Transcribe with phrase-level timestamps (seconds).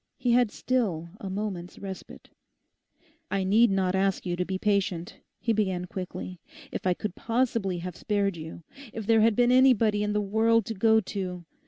[0.17, 2.31] He had still a moment's respite.
[3.29, 6.39] 'I need not ask you to be patient,' he began quickly;
[6.71, 10.73] 'if I could possibly have spared you—if there had been anybody in the world to
[10.73, 11.45] go to...